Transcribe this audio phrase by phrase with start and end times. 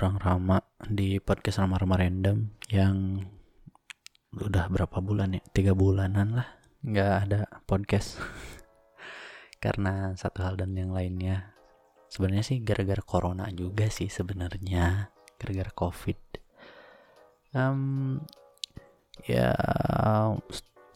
[0.00, 2.40] orang Rama di podcast Rama Rama Random
[2.72, 3.20] yang
[4.32, 5.44] udah berapa bulan ya?
[5.52, 6.48] Tiga bulanan lah
[6.80, 8.16] nggak ada podcast
[9.64, 11.52] karena satu hal dan yang lainnya.
[12.08, 16.16] Sebenarnya sih gara-gara corona juga sih sebenarnya gara-gara covid.
[17.52, 18.24] Um,
[19.28, 19.52] ya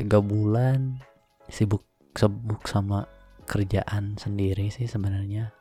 [0.00, 1.05] tiga bulan
[1.52, 1.84] sibuk
[2.16, 3.05] sibuk sama
[3.45, 5.52] kerjaan sendiri sih sebenarnya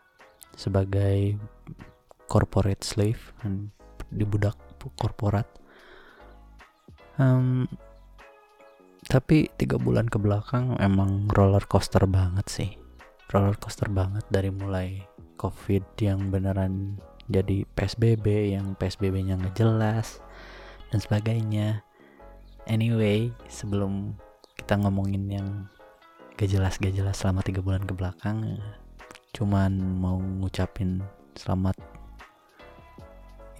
[0.55, 1.35] sebagai
[2.33, 3.21] corporate slave
[4.09, 4.57] di budak
[4.97, 5.45] korporat.
[7.21, 7.69] Um,
[9.05, 12.71] tapi tiga bulan ke belakang emang roller coaster banget sih.
[13.29, 15.05] Roller coaster banget dari mulai
[15.37, 16.97] covid yang beneran
[17.29, 18.25] jadi psbb
[18.57, 20.17] yang psbb nya nggak jelas
[20.89, 21.85] dan sebagainya.
[22.65, 24.17] Anyway sebelum
[24.57, 25.47] kita ngomongin yang
[26.33, 28.57] gak jelas gak jelas selama tiga bulan ke belakang
[29.37, 31.03] cuman mau ngucapin
[31.37, 31.92] selamat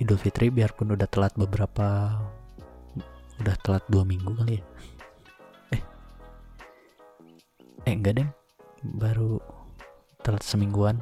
[0.04, 2.20] Idul Fitri biarpun udah telat beberapa
[3.40, 4.64] udah telat dua minggu kali ya.
[5.72, 5.82] Eh
[7.88, 8.30] eh enggak deh
[8.84, 9.40] baru
[10.22, 11.00] telat semingguan.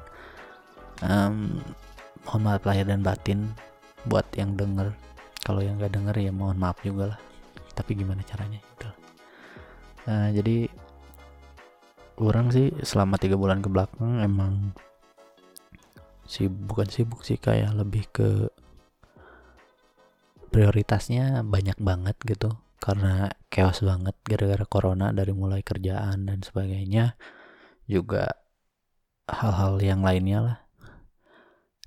[1.01, 1.57] Um,
[2.29, 3.49] mohon maaf lahir dan batin
[4.05, 4.93] buat yang denger.
[5.41, 7.19] Kalau yang nggak denger ya mohon maaf juga lah.
[7.73, 8.61] Tapi gimana caranya?
[8.61, 9.01] Gitu
[10.07, 10.69] uh, jadi
[12.21, 14.73] orang sih selama tiga bulan ke belakang emang
[16.25, 18.47] sibuk bukan sibuk sih kayak lebih ke
[20.51, 22.59] prioritasnya banyak banget gitu.
[22.77, 27.15] Karena chaos banget gara-gara corona dari mulai kerjaan dan sebagainya.
[27.87, 28.29] Juga
[29.31, 30.57] hal-hal yang lainnya lah.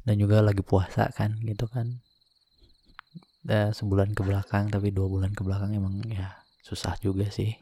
[0.05, 2.01] Dan juga lagi puasa kan gitu kan.
[3.45, 7.53] Sebulan ke belakang tapi dua bulan ke belakang emang ya susah juga sih.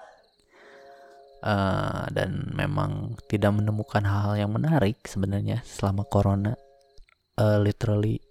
[1.42, 6.54] Uh, dan memang tidak menemukan hal-hal yang menarik sebenarnya selama corona.
[7.34, 8.22] Uh, literally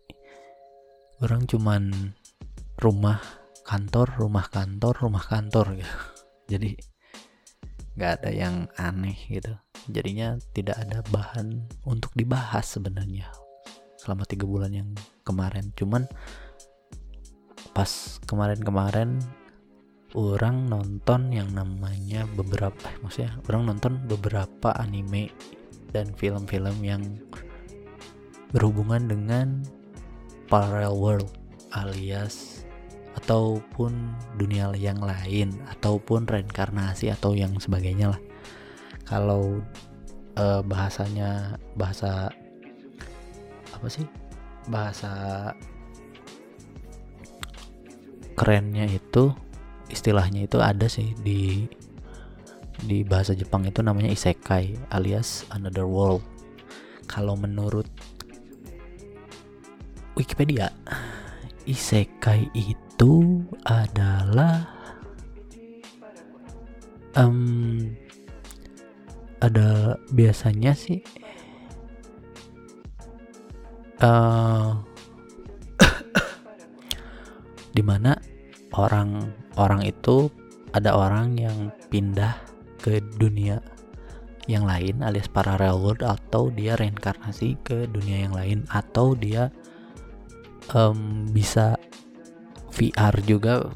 [1.20, 2.16] orang cuman
[2.82, 3.22] rumah
[3.62, 5.96] kantor rumah kantor rumah kantor gitu.
[6.58, 6.72] Jadi
[7.96, 9.54] nggak ada yang aneh gitu.
[9.88, 13.30] Jadinya tidak ada bahan untuk dibahas sebenarnya
[14.02, 14.90] selama tiga bulan yang
[15.22, 15.70] kemarin.
[15.78, 16.10] Cuman
[17.72, 19.22] pas kemarin-kemarin
[20.18, 25.32] orang nonton yang namanya beberapa eh, maksudnya orang nonton beberapa anime
[25.96, 27.04] dan film-film yang
[28.52, 29.64] berhubungan dengan
[30.52, 31.32] parallel world
[31.72, 32.68] alias
[33.20, 33.92] ataupun
[34.40, 38.22] dunia yang lain ataupun reinkarnasi atau yang sebagainya lah
[39.04, 39.60] kalau
[40.40, 42.32] eh, bahasanya bahasa
[43.76, 44.06] apa sih
[44.70, 45.12] bahasa
[48.40, 49.36] kerennya itu
[49.92, 51.68] istilahnya itu ada sih di
[52.82, 56.26] di bahasa Jepang itu namanya isekai alias another world.
[57.06, 57.86] Kalau menurut
[60.18, 60.74] Wikipedia,
[61.70, 62.91] isekai itu
[63.66, 64.70] adalah
[67.18, 67.90] um,
[69.42, 71.02] ada biasanya sih
[74.06, 74.78] uh,
[77.72, 78.20] di mana
[78.78, 80.30] orang orang itu
[80.72, 82.38] ada orang yang pindah
[82.80, 83.60] ke dunia
[84.50, 89.54] yang lain alias parallel world atau dia reinkarnasi ke dunia yang lain atau dia
[90.74, 91.78] um, bisa
[92.72, 93.70] VR juga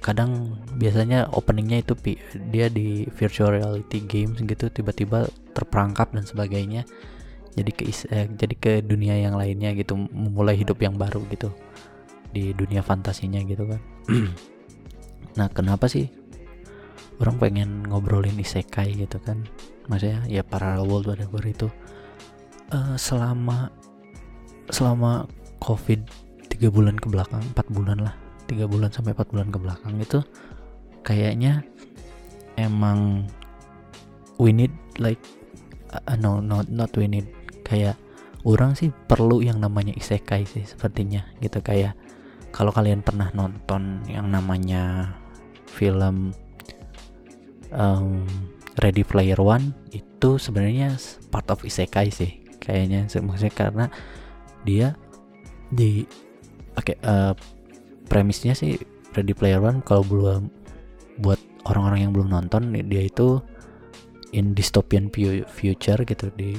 [0.00, 1.92] kadang biasanya openingnya itu
[2.48, 6.88] dia di virtual reality games gitu tiba-tiba terperangkap dan sebagainya
[7.54, 11.50] jadi ke eh, jadi ke dunia yang lainnya gitu memulai hidup yang baru gitu
[12.30, 13.80] di dunia fantasinya gitu kan.
[15.30, 16.10] Nah kenapa sih
[17.22, 19.46] orang pengen ngobrolin isekai gitu kan?
[19.86, 21.70] Maksudnya ya parallel world whatever itu
[22.74, 23.70] uh, selama
[24.74, 25.30] selama
[25.62, 26.02] covid
[26.60, 28.12] tiga bulan ke belakang empat bulan lah.
[28.44, 30.20] Tiga bulan sampai empat bulan ke belakang itu
[31.00, 31.64] kayaknya
[32.60, 33.24] emang
[34.36, 34.68] we need
[35.00, 35.16] like
[35.88, 37.24] uh, no not not we need.
[37.64, 37.96] Kayak
[38.44, 41.64] orang sih perlu yang namanya isekai sih sepertinya gitu.
[41.64, 41.96] Kayak
[42.52, 45.16] kalau kalian pernah nonton yang namanya
[45.64, 46.36] film
[47.72, 48.28] um,
[48.84, 50.92] Ready Player One itu sebenarnya
[51.32, 53.08] part of isekai sih kayaknya.
[53.08, 53.86] Maksudnya karena
[54.68, 54.92] dia
[55.72, 56.04] di
[56.84, 57.32] okay, uh,
[58.08, 58.78] premisnya sih
[59.14, 60.50] Ready Player One kalau belum
[61.20, 61.38] buat
[61.68, 63.42] orang-orang yang belum nonton dia itu
[64.30, 65.10] in dystopian
[65.46, 66.56] future gitu di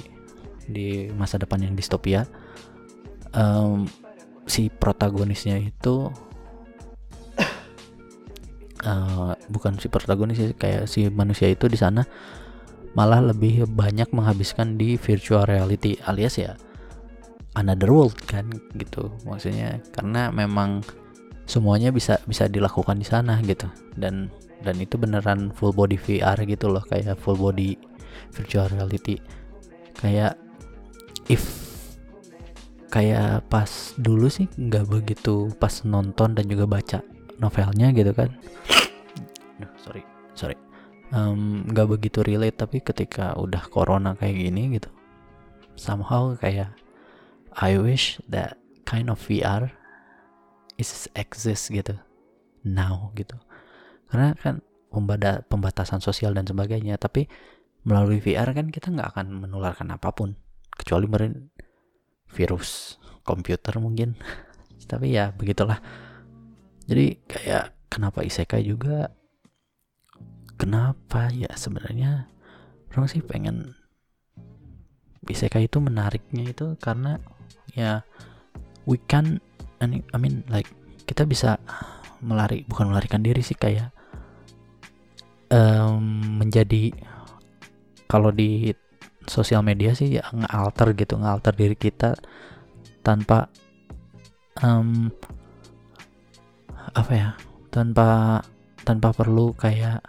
[0.67, 2.27] di masa depan yang distopia.
[3.31, 3.87] Um,
[4.43, 6.11] si protagonisnya itu
[8.83, 12.03] uh, bukan si protagonis kayak si manusia itu di sana
[12.91, 16.59] malah lebih banyak menghabiskan di virtual reality alias ya
[17.55, 19.11] another world kan gitu.
[19.27, 20.83] Maksudnya karena memang
[21.49, 23.67] semuanya bisa bisa dilakukan di sana gitu.
[23.97, 24.31] Dan
[24.61, 27.75] dan itu beneran full body VR gitu loh kayak full body
[28.31, 29.19] virtual reality.
[29.97, 30.37] Kayak
[31.27, 31.43] if
[32.91, 36.99] kayak pas dulu sih nggak begitu pas nonton dan juga baca
[37.41, 38.29] novelnya gitu kan.
[39.81, 40.03] Sorry
[40.37, 40.57] sorry.
[41.11, 44.87] Nggak um, begitu relate tapi ketika udah corona kayak gini gitu
[45.75, 46.71] somehow kayak
[47.57, 48.55] I wish that
[48.87, 49.71] kind of VR
[50.79, 51.99] is exist gitu.
[52.63, 53.35] Now gitu.
[54.07, 54.63] Karena kan
[55.47, 57.27] pembatasan sosial dan sebagainya tapi
[57.87, 60.37] melalui VR kan kita nggak akan menularkan apa pun
[60.75, 61.51] kecuali meren
[62.31, 64.15] virus komputer mungkin.
[64.91, 65.79] Tapi ya begitulah.
[66.87, 69.13] Jadi kayak kenapa isekai juga?
[70.59, 72.27] Kenapa ya sebenarnya?
[72.91, 73.71] Orang sih pengen
[75.29, 77.21] isekai itu menariknya itu karena
[77.75, 78.03] ya
[78.85, 79.39] we can
[79.81, 80.69] I mean like
[81.09, 81.57] kita bisa
[82.21, 83.89] melari bukan melarikan diri sih kayak
[85.49, 86.93] um, menjadi
[88.05, 88.71] kalau di
[89.25, 92.17] sosial media sih ya ngealter gitu ngealter diri kita
[93.01, 93.49] tanpa
[94.61, 95.09] um,
[96.93, 97.29] apa ya
[97.73, 98.41] tanpa
[98.83, 100.01] tanpa perlu kayak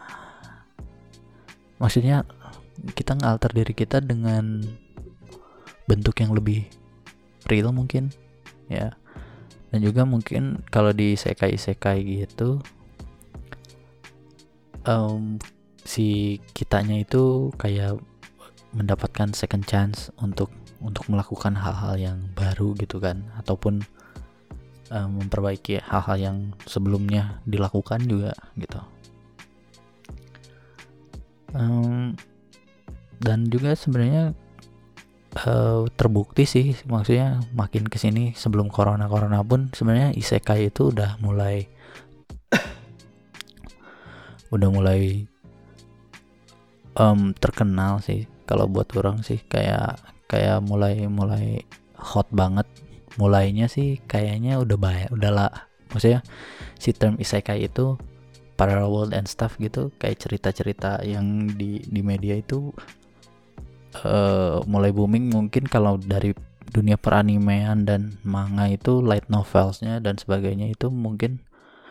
[1.78, 2.24] maksudnya
[2.96, 4.64] kita ngealter diri kita dengan
[5.86, 6.66] bentuk yang lebih
[7.48, 8.12] real mungkin
[8.68, 8.94] ya.
[9.72, 12.60] Dan juga mungkin kalau di sekai sekai gitu
[14.84, 15.40] um,
[15.82, 17.98] si kitanya itu kayak
[18.72, 20.52] mendapatkan second chance untuk
[20.82, 23.24] untuk melakukan hal-hal yang baru gitu kan.
[23.38, 23.80] Ataupun
[24.92, 26.36] um, memperbaiki hal-hal yang
[26.68, 28.80] sebelumnya dilakukan juga gitu.
[31.52, 32.16] Um,
[33.22, 34.32] dan juga sebenarnya
[35.40, 41.16] uh, terbukti sih maksudnya makin ke sini sebelum corona corona pun sebenarnya isekai itu udah
[41.22, 41.64] mulai
[44.54, 45.32] udah mulai
[46.96, 49.40] um, terkenal sih kalau buat orang sih.
[49.48, 51.64] Kayak kayak mulai mulai
[51.96, 52.66] hot banget.
[53.20, 55.52] Mulainya sih kayaknya udah banyak udah lah
[55.92, 56.24] maksudnya
[56.80, 58.00] si term isekai itu
[58.56, 62.72] parallel world and stuff gitu kayak cerita-cerita yang di di media itu
[64.00, 66.32] uh, mulai booming mungkin kalau dari
[66.72, 71.44] dunia peranimean dan manga itu light novelsnya dan sebagainya itu mungkin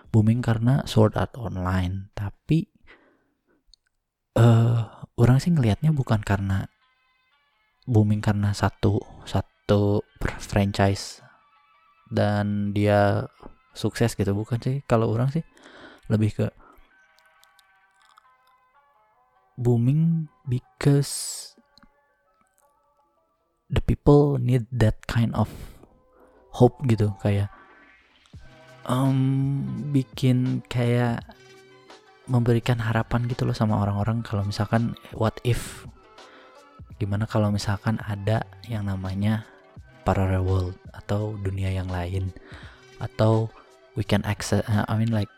[0.09, 2.09] booming karena Sword Art Online.
[2.17, 2.65] Tapi
[4.35, 6.67] uh, orang sih ngelihatnya bukan karena
[7.85, 10.01] booming karena satu satu
[10.41, 11.21] franchise
[12.09, 13.29] dan dia
[13.77, 14.33] sukses gitu.
[14.33, 14.81] Bukan sih.
[14.89, 15.45] Kalau orang sih
[16.11, 16.47] lebih ke
[19.61, 21.50] booming because
[23.71, 25.47] the people need that kind of
[26.51, 27.47] hope gitu kayak
[28.85, 29.63] um,
[29.95, 31.23] bikin kayak
[32.27, 35.87] memberikan harapan gitu loh sama orang-orang kalau misalkan what if?
[37.01, 39.47] Gimana kalau misalkan ada yang namanya
[40.05, 42.29] parallel world atau dunia yang lain
[43.01, 43.49] atau
[43.97, 45.31] we can access uh, I mean like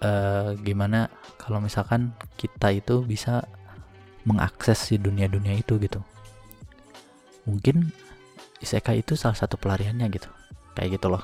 [0.00, 3.44] uh, gimana kalau misalkan kita itu bisa
[4.24, 6.00] mengakses si dunia-dunia itu gitu
[7.44, 7.92] mungkin
[8.60, 10.28] isekai itu salah satu pelariannya gitu.
[10.74, 11.22] Kayak gitu loh.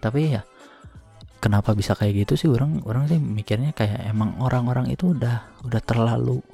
[0.00, 0.42] Tapi ya
[1.40, 2.48] kenapa bisa kayak gitu sih?
[2.52, 6.44] Orang orang sih mikirnya kayak emang orang-orang itu udah udah terlalu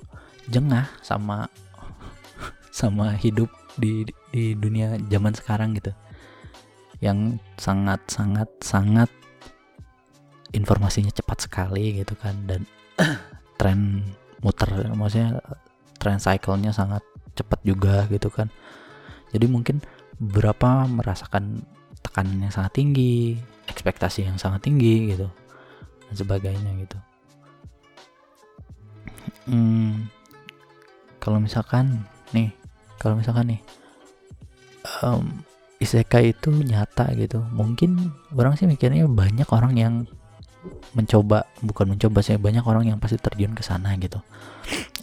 [0.46, 1.50] jengah sama
[2.70, 5.92] sama hidup di di dunia zaman sekarang gitu.
[7.02, 9.10] Yang sangat sangat sangat
[10.54, 12.34] informasinya cepat sekali gitu kan.
[12.46, 12.64] Dan
[13.60, 14.00] tren
[14.40, 15.42] muter maksudnya
[15.98, 17.02] tren cycle-nya sangat
[17.36, 18.48] cepat juga gitu kan.
[19.30, 19.84] Jadi mungkin
[20.16, 21.60] berapa merasakan
[22.00, 23.36] tekanan yang sangat tinggi
[23.68, 25.28] ekspektasi yang sangat tinggi gitu
[26.08, 26.98] dan sebagainya gitu.
[29.46, 30.08] Hmm,
[31.20, 32.02] kalau misalkan
[32.34, 32.50] nih
[32.98, 33.60] kalau misalkan nih
[35.02, 35.44] um,
[35.82, 37.42] isekai itu nyata gitu.
[37.52, 39.94] Mungkin orang sih mikirnya banyak orang yang
[40.98, 44.18] mencoba bukan mencoba sih banyak orang yang pasti terjun ke sana gitu.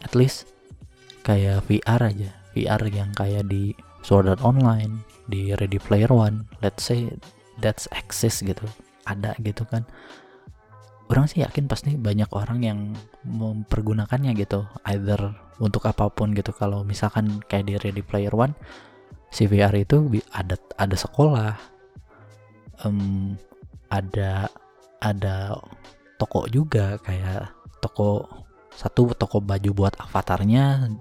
[0.04, 0.50] At least
[1.24, 2.32] kayak VR aja.
[2.54, 3.74] VR yang kayak di
[4.06, 7.10] Sword Art Online di Ready Player One let's say
[7.64, 8.68] that's access gitu.
[9.10, 9.88] Ada gitu kan.
[11.10, 12.80] Orang sih yakin pasti banyak orang yang
[13.28, 16.54] mempergunakannya gitu either untuk apa pun gitu.
[16.54, 18.54] Kalau misalkan kayak di Ready Player One
[19.34, 21.58] si VR itu ada ada sekolah
[22.86, 23.34] um,
[23.90, 24.46] ada
[25.02, 25.58] ada
[26.22, 27.50] toko juga kayak
[27.82, 28.30] toko
[28.78, 30.94] satu toko baju buat avatarnya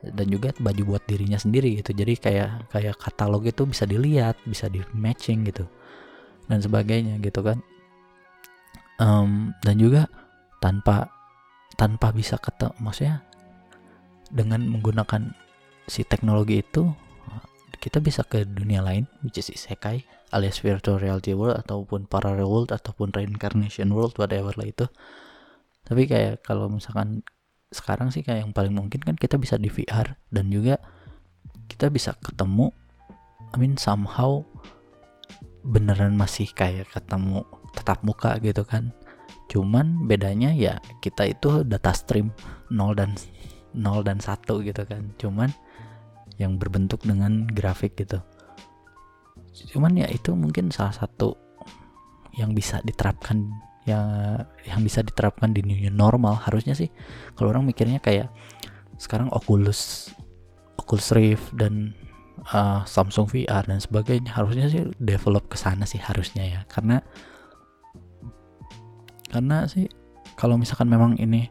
[0.00, 1.92] dan juga baju buat dirinya sendiri gitu.
[1.92, 5.68] Jadi kayak kayak katalog itu bisa dilihat bisa di matching gitu
[6.48, 7.60] dan sebagainya gitu kan.
[9.00, 10.08] Um, dan juga
[10.60, 11.08] tanpa
[11.80, 13.24] tanpa bisa ketemu maksudnya
[14.28, 15.32] dengan menggunakan
[15.88, 16.92] si teknologi itu
[17.80, 20.04] kita bisa ke dunia lain which is isekai
[20.36, 24.86] alias virtual reality world ataupun parallel world ataupun reincarnation world whatever lah itu.
[25.82, 27.24] Tapi kayak kalau misalkan
[27.70, 30.82] sekarang sih kayak yang paling mungkin kan kita bisa di VR dan juga
[31.70, 32.74] kita bisa ketemu
[33.50, 34.42] I mean somehow
[35.62, 38.90] beneran masih kayak ketemu tetap muka gitu kan.
[39.50, 42.30] Cuman bedanya ya kita itu data stream
[42.70, 43.14] 0 dan
[43.74, 45.02] 0 dan 1 gitu kan.
[45.18, 45.50] Cuman
[46.38, 48.22] yang berbentuk dengan grafik gitu.
[49.74, 51.34] Cuman ya itu mungkin salah satu
[52.38, 53.50] yang bisa diterapkan
[53.88, 54.36] yang
[54.68, 56.92] yang bisa diterapkan di new normal harusnya sih.
[57.36, 58.28] Kalau orang mikirnya kayak
[59.00, 60.12] sekarang Oculus
[60.76, 61.96] Oculus Rift dan
[62.52, 66.60] uh, Samsung VR dan sebagainya harusnya sih develop ke sana sih harusnya ya.
[66.68, 67.00] Karena
[69.30, 69.86] karena sih
[70.36, 71.48] kalau misalkan memang ini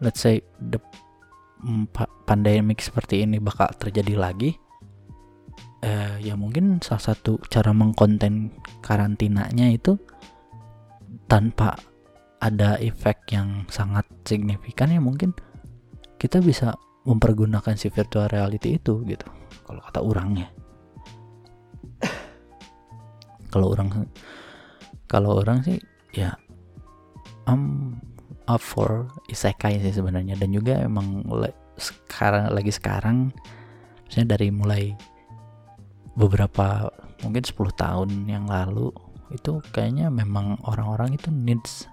[0.00, 0.80] let's say the
[2.24, 4.54] pandemic seperti ini bakal terjadi lagi
[5.82, 9.98] eh, ya mungkin salah satu cara mengkonten karantinanya itu
[11.28, 11.76] tanpa
[12.40, 15.36] ada efek yang sangat signifikan ya mungkin
[16.18, 16.74] kita bisa
[17.06, 19.26] mempergunakan si virtual reality itu gitu
[19.68, 20.48] kalau kata orangnya.
[23.48, 23.88] Kalau orang
[25.08, 25.80] kalau orang sih
[26.12, 26.36] ya
[27.48, 27.96] I'm
[28.44, 30.36] up for isekai sih sebenarnya.
[30.36, 31.24] Dan juga emang
[31.80, 33.32] sekarang lagi sekarang
[34.04, 34.92] misalnya dari mulai
[36.12, 36.92] beberapa
[37.24, 38.90] mungkin 10 tahun yang lalu
[39.34, 41.88] itu kayaknya memang orang-orang itu needs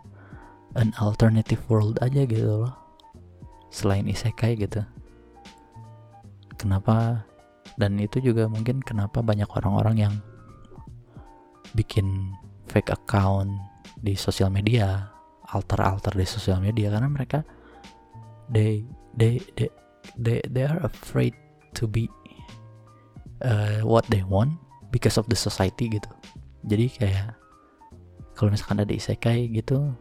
[0.75, 2.75] an alternative world aja gitu loh.
[3.71, 4.83] Selain isekai gitu.
[6.55, 7.27] Kenapa
[7.75, 10.13] dan itu juga mungkin kenapa banyak orang-orang yang
[11.75, 12.31] bikin
[12.71, 13.51] fake account
[13.99, 15.11] di sosial media
[15.51, 17.43] alter-alter di sosial media karena mereka
[18.47, 19.69] they they they
[20.15, 21.35] they, they are afraid
[21.75, 22.07] to be
[23.43, 24.55] uh, what they want
[24.89, 26.07] because of the society gitu
[26.65, 27.27] jadi kayak
[28.35, 29.93] kalau misalkan ada isekai gitu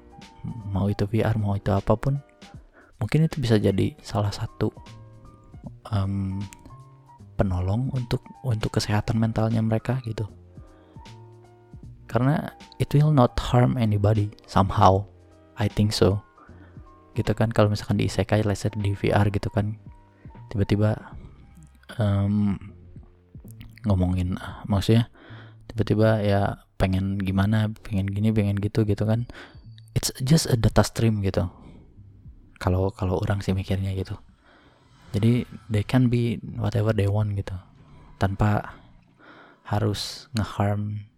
[0.72, 2.18] mau itu VR mau itu apa pun
[2.98, 4.72] mungkin itu bisa jadi salah satu
[5.92, 6.40] um,
[7.34, 10.26] penolong untuk untuk kesehatan mentalnya mereka gitu.
[12.06, 15.02] Karena it will not harm anybody somehow
[15.58, 16.22] I think so.
[17.18, 19.78] Gitu kan kalau misalkan di isekai let's di VR gitu kan
[20.50, 20.94] tiba-tiba
[21.98, 22.58] um,
[23.84, 24.38] ngomongin
[24.70, 25.10] maksudnya
[25.70, 29.24] tiba-tiba ya pengen gimana pengen gini pengen gitu gitu kan.
[29.94, 31.48] It's just a data stream gitu.
[32.58, 34.18] Kalau kalau orang sih mikirnya gitu.
[35.14, 37.54] Jadi they can be whatever they want gitu.
[38.18, 38.74] Tanpa
[39.64, 41.08] harus ngeharm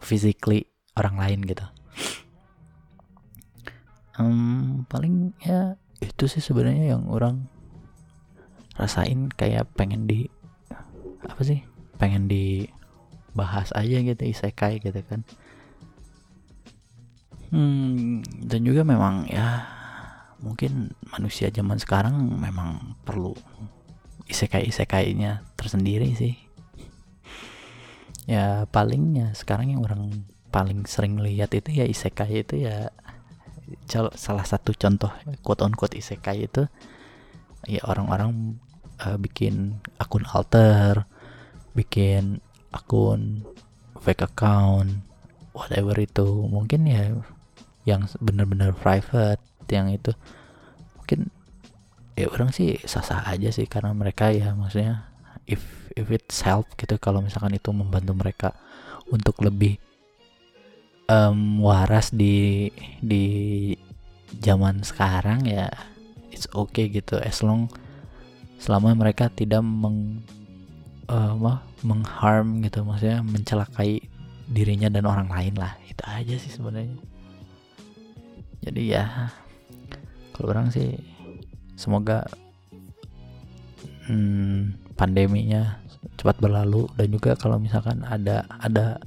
[0.00, 1.66] physically orang lain gitu.
[4.16, 7.52] Um, paling ya itu sih sebenarnya yang orang
[8.80, 10.32] rasain kayak pengen di
[11.24, 11.60] apa sih?
[12.00, 12.28] Pengen
[13.36, 15.20] dibahas aja gitu isekai gitu kan.
[17.52, 19.68] Hmm, dan juga memang ya
[20.40, 23.36] mungkin manusia zaman sekarang memang perlu
[24.24, 26.32] isekai isekainya tersendiri sih.
[28.24, 32.88] Ya palingnya sekarang yang orang paling sering lihat itu ya isekai itu ya
[34.16, 35.12] salah satu contoh
[35.44, 36.64] quote on quote isekai itu
[37.68, 38.56] ya orang-orang
[39.04, 41.04] uh, bikin akun alter
[41.76, 42.40] bikin
[42.74, 43.44] akun
[44.00, 45.02] fake account
[45.52, 46.26] whatever itu.
[46.46, 47.14] Mungkin ya
[47.86, 50.12] yang benar-benar private yang itu.
[51.00, 51.30] Mungkin
[52.16, 55.04] ya orang sih sah-sah aja sih karena mereka ya maksudnya
[55.44, 55.62] if
[55.94, 58.48] if it's help gitu kalau misalkan itu membantu mereka
[59.12, 59.78] untuk lebih
[61.06, 62.68] um, waras di
[62.98, 63.24] di
[64.42, 65.70] zaman sekarang ya
[66.34, 67.16] it's okay gitu.
[67.22, 67.70] As long
[68.56, 70.24] selama mereka tidak meng
[71.08, 74.02] uh, mengharm gitu maksudnya mencelakai
[74.46, 76.94] dirinya dan orang lain lah itu aja sih sebenarnya.
[78.62, 79.30] Jadi ya
[80.34, 80.98] kalau orang sih
[81.78, 82.26] semoga
[84.06, 85.78] hmm, pandeminya
[86.16, 88.98] cepat berlalu dan juga kalau misalkan ada ada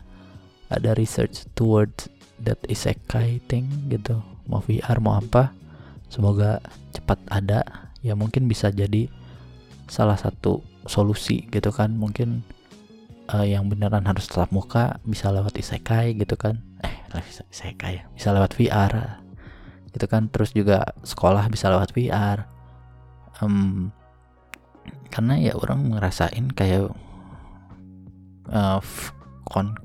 [0.69, 5.51] ada research towards that isekai thing gitu mau VR mau apa
[6.09, 6.59] semoga
[6.91, 7.91] cepat ada.
[7.99, 9.11] Ya mungkin bisa jadi
[9.91, 11.93] salah satu solusi gitu kan.
[11.93, 12.41] Mungkin
[13.29, 16.57] uh, yang beneran harus tetap muka bisa lewat isekai gitu kan.
[16.81, 19.21] Eh isekai bisa lewat VR
[19.93, 20.33] gitu kan.
[20.33, 22.49] Terus juga sekolah bisa lewat VR
[23.41, 23.91] um,
[25.09, 26.93] karena ya orang ngerasain kayak
[28.53, 28.81] uh,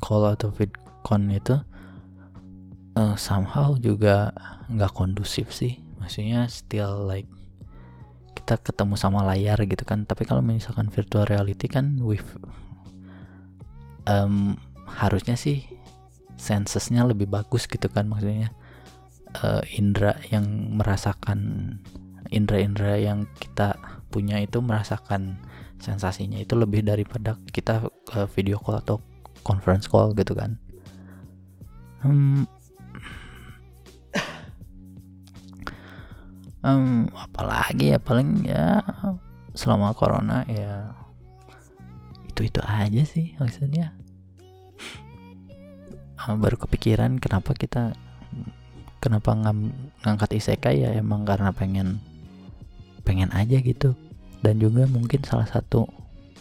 [0.05, 1.57] call atau vidcon itu
[2.99, 4.33] uh, somehow juga
[4.69, 5.81] nggak kondusif sih.
[6.01, 7.29] Maksudnya still like
[8.45, 10.05] kita ketemu sama layar gitu kan.
[10.05, 12.37] Tapi kalau misalkan virtual reality kan with
[14.05, 15.65] um, harusnya sih
[16.37, 18.05] sensesnya lebih bagus gitu kan.
[18.05, 18.53] Maksudnya
[19.41, 21.41] uh, indra yang merasakan
[22.29, 23.81] indra-indra yang kita
[24.13, 25.41] punya itu merasakan
[25.81, 29.01] sensasinya itu lebih daripada kita uh, video call atau
[29.41, 30.61] conference call gitu kan.
[32.05, 32.45] Hmm,
[36.65, 38.81] um, apalagi ya paling ya
[39.55, 40.91] selama corona ya
[42.33, 43.95] itu itu aja sih maksudnya.
[46.25, 47.93] Um, baru kepikiran kenapa kita
[48.99, 49.71] kenapa ng
[50.03, 52.01] ngangkat isekai ya emang karena pengen
[53.07, 53.95] pengen aja gitu.
[54.43, 55.87] Dan juga mungkin salah satu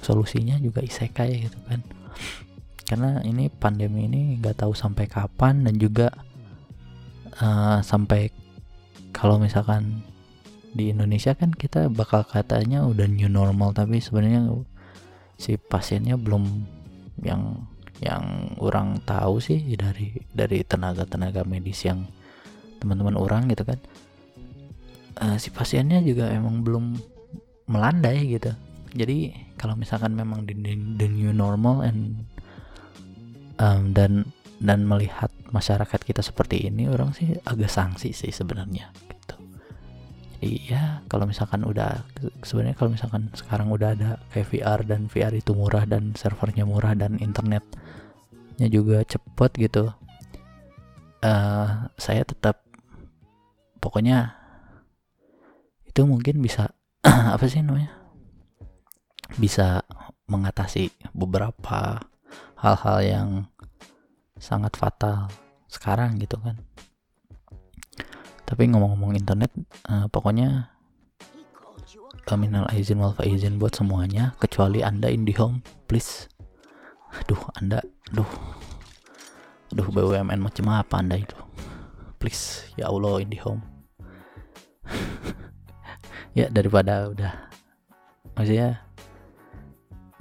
[0.01, 1.83] solusinya juga isekai gitu kan.
[2.83, 6.09] Karena ini pandemi ini nggak tahu sampai kapan dan juga
[7.37, 8.33] uh, sampai
[9.13, 10.01] kalau misalkan
[10.73, 14.49] di Indonesia kan kita bakal katanya udah new normal tapi sebenarnya
[15.37, 16.43] si pasiennya belum
[17.21, 17.69] yang
[18.01, 22.03] yang orang tahu sih dari dari tenaga-tenaga medis yang
[22.81, 23.79] teman-teman orang gitu kan.
[25.13, 26.97] Uh, si pasiennya juga emang belum
[27.69, 28.51] melandai gitu.
[28.97, 30.57] Jadi kalau misalkan memang di
[30.97, 32.25] the new normal and
[33.61, 34.25] um, dan
[34.57, 38.89] dan melihat masyarakat kita seperti ini orang sih agak sanksi sih sebenarnya
[40.43, 42.03] iya kalau misalkan udah
[42.43, 46.93] sebenarnya kalau misalkan sekarang udah ada kayak VR dan VR itu murah dan servernya murah
[46.93, 49.89] dan internetnya juga cepet gitu
[51.23, 52.61] uh, saya tetap
[53.79, 54.35] pokoknya
[55.87, 56.75] itu mungkin bisa
[57.35, 57.95] apa sih namanya
[59.39, 59.81] bisa
[60.29, 62.03] mengatasi beberapa
[62.59, 63.29] hal-hal yang
[64.37, 65.31] sangat fatal
[65.67, 66.59] sekarang gitu kan
[68.53, 69.49] tapi ngomong-ngomong internet
[69.89, 70.69] uh, pokoknya
[72.29, 76.29] terminal izin wal izin buat semuanya kecuali anda IndiHome please.
[77.17, 77.81] Aduh anda
[78.13, 78.29] aduh.
[79.73, 81.33] Aduh BUMN macam apa anda itu?
[82.21, 83.65] Please ya Allah IndiHome.
[86.37, 87.49] Ya daripada udah
[88.33, 88.81] maksudnya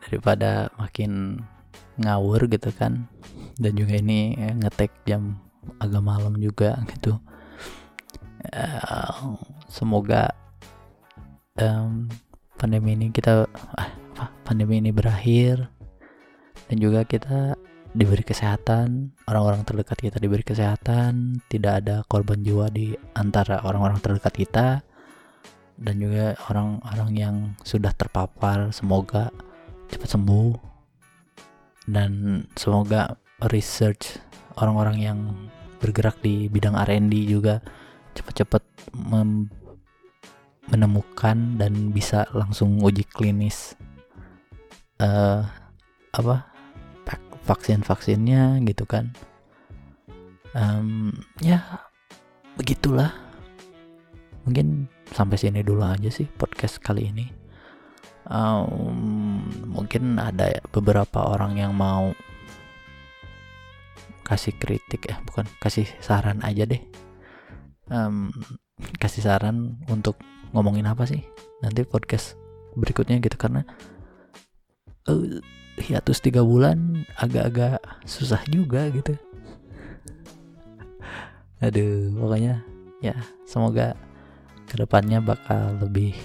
[0.05, 1.41] daripada makin
[2.01, 3.09] ngawur gitu kan
[3.57, 5.41] dan juga ini eh, ngetek jam
[5.81, 7.17] agak malam juga gitu
[8.51, 9.39] uh,
[9.71, 10.35] semoga
[11.59, 12.11] um,
[12.59, 13.91] pandemi ini kita uh,
[14.43, 15.71] pandemi ini berakhir.
[16.67, 17.55] Dan juga kita
[17.93, 24.35] diberi kesehatan orang-orang terdekat kita diberi kesehatan tidak ada korban jiwa di antara orang-orang terdekat
[24.35, 24.67] kita.
[25.77, 29.29] Dan juga orang-orang yang sudah terpapar semoga
[29.91, 30.55] cepat sembuh.
[31.91, 33.19] Dan semoga
[33.51, 34.23] research
[34.57, 35.19] orang-orang yang
[35.83, 37.59] bergerak di bidang R&D juga
[38.15, 38.63] cepat-cepat
[40.69, 43.75] menemukan dan bisa langsung uji klinis
[45.03, 45.45] uh,
[46.13, 46.53] apa
[47.43, 49.11] vaksin-vaksinnya gitu kan.
[50.55, 51.11] Um,
[51.43, 51.83] ya
[52.55, 53.11] begitulah.
[54.47, 57.27] Mungkin sampai sini dulu aja sih podcast kali ini.
[58.31, 62.15] Um, mungkin ada beberapa orang yang mau
[64.23, 66.79] kasih kritik ya bukan kasih saran aja deh
[67.93, 68.33] um,
[68.97, 70.17] kasih saran untuk
[70.57, 71.21] ngomongin apa sih
[71.61, 72.41] nanti podcast
[72.75, 73.63] berikutnya gitu karena
[75.07, 75.41] uh,
[75.77, 79.17] hiatus tiga bulan agak-agak susah juga gitu.
[81.65, 82.65] Aduh pokoknya
[83.05, 83.17] ya
[83.49, 83.97] semoga
[84.69, 86.17] ke depannya bakal lebih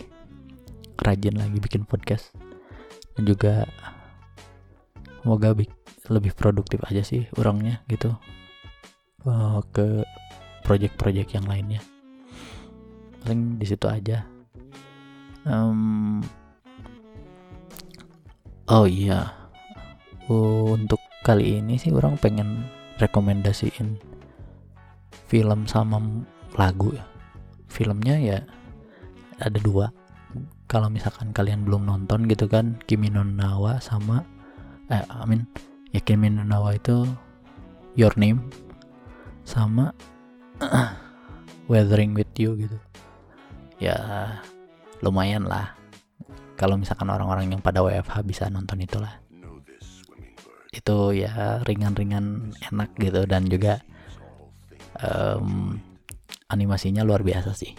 [1.03, 2.31] rajin lagi bikin podcast.
[3.15, 3.65] Dan juga
[5.23, 5.55] semoga
[6.07, 8.15] lebih produktif aja sih orangnya gitu.
[9.27, 10.07] Uh, ke
[10.67, 11.79] project-project yang lainnya.
[13.23, 14.27] Paling di situ aja.
[15.47, 16.19] Um,
[18.67, 19.31] oh iya.
[20.27, 22.67] Untuk kali ini sih orang pengen
[22.99, 23.95] rekomendasiin
[25.31, 26.03] film sama
[26.59, 27.07] lagu ya.
[27.71, 28.39] Filmnya ya
[29.39, 29.87] ada dua.
[30.67, 34.27] Kalau misalkan kalian belum nonton gitu kan Kimi no Nawa sama
[34.91, 35.47] eh I mean
[35.95, 37.07] ya Kimi no Nawa itu
[37.95, 38.43] Your Name
[39.47, 39.95] sama
[41.71, 42.77] Weathering with You gitu.
[43.77, 43.97] Ya
[45.05, 45.77] lumayan lah.
[46.57, 49.21] Kalau misalkan orang-orang yang pada WFH bisa nonton itulah.
[50.73, 53.81] Itu ya ringan-ringan enak gitu dan juga
[55.05, 55.77] um,
[56.49, 57.77] animasinya luar biasa sih.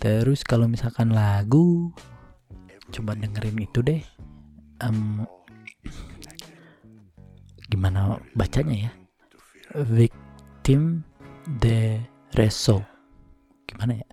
[0.00, 1.92] Terus kalau misalkan lagu
[2.92, 4.02] coba dengerin itu deh.
[4.80, 5.28] Um,
[7.68, 8.92] gimana bacanya ya?
[9.86, 11.04] Victim
[11.46, 12.00] de
[12.34, 12.82] reso
[13.64, 14.08] gimana ya?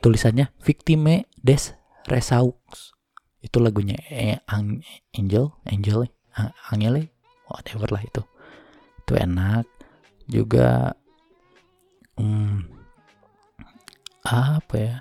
[0.00, 1.72] Tulisannya victime des
[2.08, 2.56] resaux
[3.44, 6.08] itu lagunya eh, angel angel
[6.72, 7.08] angel
[7.48, 8.22] whatever lah itu.
[9.04, 9.68] Itu enak.
[10.24, 10.96] Juga
[12.16, 12.64] hmm,
[14.24, 14.96] apa ya?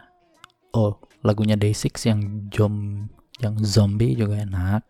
[0.75, 3.07] Oh lagunya Day6 yang jom
[3.39, 4.83] yang zombie juga enak.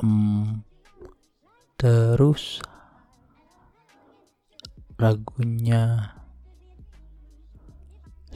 [0.00, 0.64] Um,
[1.78, 2.58] terus
[5.00, 6.12] lagunya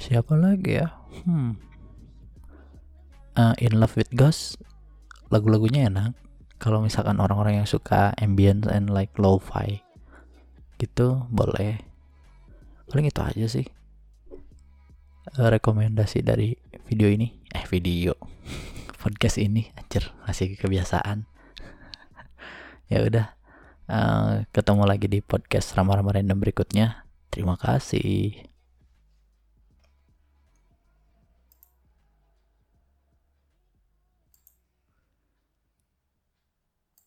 [0.00, 0.88] siapa lagi ya?
[1.28, 1.60] Hmm.
[3.36, 4.56] Uh, In Love with Ghost
[5.28, 6.16] lagu-lagunya enak.
[6.56, 9.84] Kalau misalkan orang-orang yang suka ambient and like lo-fi
[10.80, 11.84] gitu boleh.
[12.88, 13.66] Paling itu aja sih
[15.36, 16.56] uh, rekomendasi dari
[16.88, 17.44] video ini.
[17.52, 18.16] Eh video.
[19.02, 21.28] Podcast ini anjir masih kebiasaan.
[22.92, 23.32] Ya udah
[23.88, 27.08] uh, ketemu lagi di podcast ramah-ramah random berikutnya.
[27.28, 28.53] Terima kasih